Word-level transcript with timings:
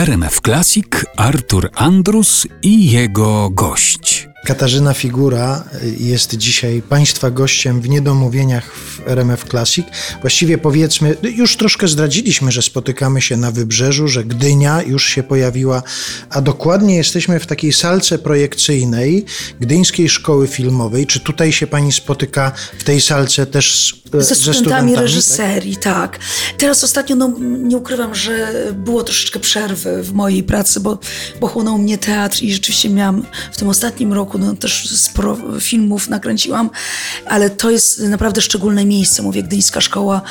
RMF 0.00 0.40
Classic 0.40 0.86
Artur 1.16 1.70
Andrus 1.74 2.46
i 2.62 2.90
jego 2.90 3.50
gość. 3.50 4.28
Katarzyna 4.44 4.94
Figura 4.94 5.64
jest 5.98 6.36
dzisiaj 6.36 6.82
Państwa 6.82 7.30
gościem 7.30 7.80
w 7.80 7.88
Niedomówieniach 7.88 8.74
w 8.74 9.00
RMF 9.06 9.44
Classic. 9.44 9.86
Właściwie 10.20 10.58
powiedzmy, 10.58 11.16
już 11.22 11.56
troszkę 11.56 11.88
zdradziliśmy, 11.88 12.52
że 12.52 12.62
spotykamy 12.62 13.20
się 13.20 13.36
na 13.36 13.50
Wybrzeżu, 13.50 14.08
że 14.08 14.24
Gdynia 14.24 14.82
już 14.82 15.04
się 15.04 15.22
pojawiła, 15.22 15.82
a 16.30 16.40
dokładnie 16.40 16.96
jesteśmy 16.96 17.40
w 17.40 17.46
takiej 17.46 17.72
salce 17.72 18.18
projekcyjnej 18.18 19.24
Gdyńskiej 19.60 20.08
Szkoły 20.08 20.48
Filmowej. 20.48 21.06
Czy 21.06 21.20
tutaj 21.20 21.52
się 21.52 21.66
Pani 21.66 21.92
spotyka 21.92 22.52
w 22.78 22.84
tej 22.84 23.00
salce 23.00 23.46
też 23.46 23.74
z, 23.78 23.99
ze 24.12 24.34
studentami, 24.34 24.54
studentami 24.54 24.96
reżyserii, 24.96 25.76
tak? 25.76 26.18
tak. 26.18 26.18
Teraz 26.58 26.84
ostatnio, 26.84 27.16
no 27.16 27.32
nie 27.40 27.76
ukrywam, 27.76 28.14
że 28.14 28.52
było 28.72 29.02
troszeczkę 29.02 29.40
przerwy 29.40 30.02
w 30.02 30.12
mojej 30.12 30.42
pracy, 30.42 30.80
bo, 30.80 30.98
bo 31.40 31.46
chłonął 31.46 31.78
mnie 31.78 31.98
teatr 31.98 32.42
i 32.42 32.52
rzeczywiście 32.52 32.90
miałam 32.90 33.26
w 33.52 33.56
tym 33.56 33.68
ostatnim 33.68 34.12
roku 34.12 34.38
no, 34.38 34.56
też 34.56 34.90
sporo 34.90 35.38
filmów 35.60 36.08
nakręciłam, 36.08 36.70
ale 37.26 37.50
to 37.50 37.70
jest 37.70 38.00
naprawdę 38.02 38.42
szczególne 38.42 38.84
miejsce. 38.84 39.22
Mówię, 39.22 39.42
Gdyńska 39.42 39.80
Szkoła 39.80 40.22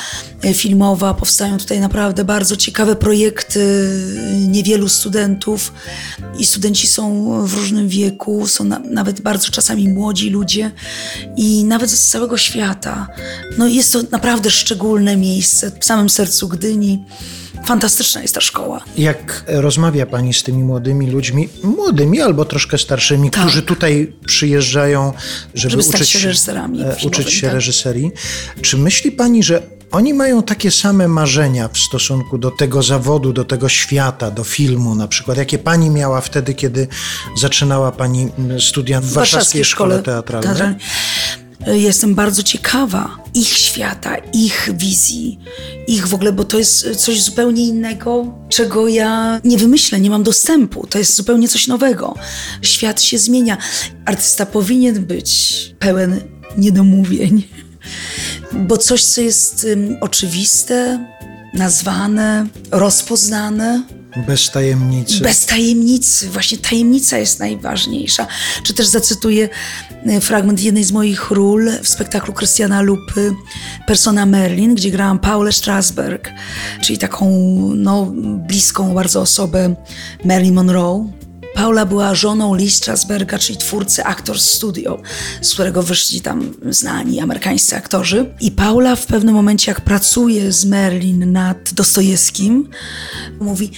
e, 0.44 0.54
Filmowa, 0.54 1.14
powstają 1.14 1.58
tutaj 1.58 1.80
naprawdę 1.80 2.24
bardzo 2.24 2.56
ciekawe 2.56 2.96
projekty, 2.96 3.90
niewielu 4.48 4.88
studentów 4.88 5.72
i 6.38 6.46
studenci 6.46 6.86
są 6.86 7.30
w 7.46 7.54
różnym 7.54 7.88
wieku, 7.88 8.46
są 8.46 8.64
na, 8.64 8.78
nawet 8.78 9.20
bardzo 9.20 9.50
czasami 9.50 9.88
młodzi 9.88 10.30
ludzie 10.30 10.70
i 11.36 11.64
nawet 11.64 11.90
z 11.90 12.10
całego 12.10 12.38
świata. 12.38 13.06
No 13.58 13.69
jest 13.76 13.92
to 13.92 14.02
naprawdę 14.10 14.50
szczególne 14.50 15.16
miejsce 15.16 15.72
w 15.80 15.84
samym 15.84 16.10
sercu 16.10 16.48
Gdyni. 16.48 17.04
Fantastyczna 17.66 18.22
jest 18.22 18.34
ta 18.34 18.40
szkoła. 18.40 18.84
Jak 18.98 19.44
rozmawia 19.48 20.06
Pani 20.06 20.34
z 20.34 20.42
tymi 20.42 20.62
młodymi 20.62 21.10
ludźmi, 21.10 21.48
młodymi 21.62 22.20
albo 22.20 22.44
troszkę 22.44 22.78
starszymi, 22.78 23.30
tak. 23.30 23.42
którzy 23.42 23.62
tutaj 23.62 24.12
przyjeżdżają, 24.26 25.12
żeby, 25.54 25.82
żeby 25.82 25.96
uczyć, 25.96 26.08
się 26.08 26.18
reżyserami 26.18 26.82
e, 26.82 26.96
uczyć 27.04 27.32
się 27.32 27.46
tak. 27.46 27.54
reżyserii, 27.54 28.10
czy 28.62 28.76
myśli 28.76 29.12
Pani, 29.12 29.42
że 29.42 29.62
oni 29.90 30.14
mają 30.14 30.42
takie 30.42 30.70
same 30.70 31.08
marzenia 31.08 31.68
w 31.68 31.78
stosunku 31.78 32.38
do 32.38 32.50
tego 32.50 32.82
zawodu, 32.82 33.32
do 33.32 33.44
tego 33.44 33.68
świata, 33.68 34.30
do 34.30 34.44
filmu 34.44 34.94
na 34.94 35.08
przykład, 35.08 35.38
jakie 35.38 35.58
pani 35.58 35.90
miała 35.90 36.20
wtedy, 36.20 36.54
kiedy 36.54 36.88
zaczynała 37.36 37.92
pani 37.92 38.28
studia 38.58 39.00
w, 39.00 39.04
w 39.04 39.12
Warszawskiej 39.12 39.64
Szkole, 39.64 39.94
Szkole 39.94 40.02
Teatralnej? 40.02 40.48
Teatralnej. 40.48 40.80
Jestem 41.66 42.14
bardzo 42.14 42.42
ciekawa 42.42 43.20
ich 43.34 43.48
świata, 43.48 44.16
ich 44.32 44.70
wizji, 44.74 45.38
ich 45.86 46.08
w 46.08 46.14
ogóle, 46.14 46.32
bo 46.32 46.44
to 46.44 46.58
jest 46.58 46.96
coś 46.96 47.22
zupełnie 47.22 47.66
innego, 47.66 48.34
czego 48.48 48.88
ja 48.88 49.40
nie 49.44 49.58
wymyślę, 49.58 50.00
nie 50.00 50.10
mam 50.10 50.22
dostępu. 50.22 50.86
To 50.86 50.98
jest 50.98 51.14
zupełnie 51.14 51.48
coś 51.48 51.66
nowego. 51.66 52.14
Świat 52.62 53.02
się 53.02 53.18
zmienia. 53.18 53.58
Artysta 54.04 54.46
powinien 54.46 55.04
być 55.04 55.74
pełen 55.78 56.20
niedomówień, 56.58 57.42
bo 58.68 58.76
coś, 58.76 59.04
co 59.04 59.20
jest 59.20 59.64
um, 59.64 59.96
oczywiste, 60.00 61.06
nazwane, 61.54 62.46
rozpoznane, 62.70 63.82
bez 64.16 64.50
tajemnicy. 64.50 65.20
Bez 65.20 65.46
tajemnicy. 65.46 66.30
Właśnie 66.30 66.58
tajemnica 66.58 67.18
jest 67.18 67.40
najważniejsza. 67.40 68.26
Czy 68.62 68.74
też 68.74 68.86
zacytuję 68.86 69.48
e, 70.06 70.20
fragment 70.20 70.62
jednej 70.62 70.84
z 70.84 70.92
moich 70.92 71.30
ról 71.30 71.70
w 71.82 71.88
spektaklu 71.88 72.34
Krystiana 72.34 72.82
Lupy 72.82 73.34
Persona 73.86 74.26
Merlin, 74.26 74.74
gdzie 74.74 74.90
grałam 74.90 75.18
Paulę 75.18 75.52
Strasberg, 75.52 76.30
czyli 76.80 76.98
taką 76.98 77.30
no, 77.76 78.06
bliską 78.48 78.94
bardzo 78.94 79.20
osobę 79.20 79.74
Marilyn 80.24 80.54
Monroe. 80.54 81.19
Paula 81.60 81.86
była 81.86 82.14
żoną 82.14 82.54
Lee 82.54 82.70
Strasberga, 82.70 83.38
czyli 83.38 83.58
twórcy 83.58 84.04
Actors 84.04 84.44
Studio, 84.44 85.02
z 85.40 85.54
którego 85.54 85.82
wyszli 85.82 86.20
tam 86.20 86.54
znani 86.70 87.20
amerykańscy 87.20 87.76
aktorzy. 87.76 88.34
I 88.40 88.50
Paula 88.50 88.96
w 88.96 89.06
pewnym 89.06 89.34
momencie, 89.34 89.70
jak 89.70 89.80
pracuje 89.80 90.52
z 90.52 90.64
Merlin 90.64 91.32
nad 91.32 91.72
Dostojewskim, 91.72 92.68
mówi, 93.40 93.70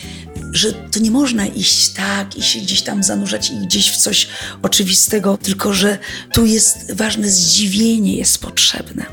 że 0.53 0.73
to 0.73 1.01
nie 1.01 1.11
można 1.11 1.47
iść 1.47 1.89
tak 1.89 2.37
i 2.37 2.43
się 2.43 2.61
gdzieś 2.61 2.83
tam 2.83 3.03
zanurzać 3.03 3.51
i 3.51 3.57
gdzieś 3.67 3.91
w 3.91 3.97
coś 3.97 4.29
oczywistego, 4.63 5.39
tylko 5.43 5.73
że 5.73 5.99
tu 6.33 6.47
jest 6.47 6.95
ważne 6.95 7.31
zdziwienie 7.31 8.17
jest 8.17 8.39
potrzebne. 8.39 9.07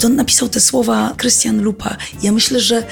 To 0.00 0.08
napisał 0.08 0.48
te 0.48 0.60
słowa 0.60 1.14
Krystian 1.16 1.62
Lupa. 1.62 1.96
Ja 2.22 2.32
myślę, 2.32 2.60
że 2.60 2.82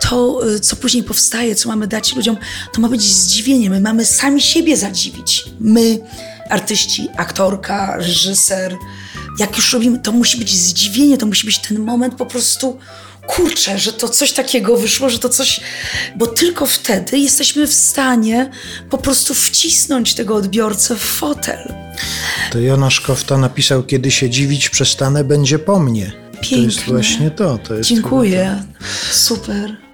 to, 0.00 0.48
y, 0.48 0.60
co 0.60 0.76
później 0.76 1.02
powstaje, 1.04 1.54
co 1.54 1.68
mamy 1.68 1.86
dać 1.86 2.16
ludziom, 2.16 2.36
to 2.72 2.80
ma 2.80 2.88
być 2.88 3.02
zdziwienie. 3.02 3.70
My 3.70 3.80
mamy 3.80 4.04
sami 4.04 4.42
siebie 4.42 4.76
zadziwić. 4.76 5.44
My, 5.60 5.98
artyści, 6.50 7.08
aktorka, 7.16 7.96
reżyser. 7.96 8.76
Jak 9.38 9.56
już 9.56 9.72
robimy, 9.72 9.98
to 9.98 10.12
musi 10.12 10.38
być 10.38 10.56
zdziwienie, 10.56 11.18
to 11.18 11.26
musi 11.26 11.46
być 11.46 11.58
ten 11.58 11.78
moment 11.78 12.14
po 12.14 12.26
prostu 12.26 12.78
kurczę, 13.26 13.78
że 13.78 13.92
to 13.92 14.08
coś 14.08 14.32
takiego 14.32 14.76
wyszło, 14.76 15.10
że 15.10 15.18
to 15.18 15.28
coś. 15.28 15.60
Bo 16.16 16.26
tylko 16.26 16.66
wtedy 16.66 17.18
jesteśmy 17.18 17.66
w 17.66 17.74
stanie 17.74 18.50
po 18.90 18.98
prostu 18.98 19.34
wcisnąć 19.34 20.14
tego 20.14 20.34
odbiorcę 20.34 20.96
w 20.96 21.02
fotel. 21.02 21.74
To 22.52 22.58
Jonasz 22.58 23.00
Kofta 23.00 23.38
napisał: 23.38 23.82
Kiedy 23.82 24.10
się 24.10 24.30
dziwić 24.30 24.68
przestanę, 24.68 25.24
będzie 25.24 25.58
po 25.58 25.80
mnie. 25.80 26.12
Pięknie. 26.32 26.56
To 26.58 26.64
jest 26.64 26.80
właśnie 26.80 27.30
to. 27.30 27.58
to 27.58 27.74
jest 27.74 27.88
Dziękuję. 27.88 28.62
Super. 29.12 29.89